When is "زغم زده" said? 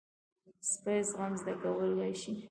1.09-1.53